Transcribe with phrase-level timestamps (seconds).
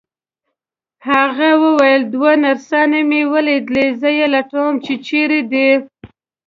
[1.09, 5.69] هغه وویل: دوې نرسانې مي لیدلي، زه یې لټوم چي چیري دي.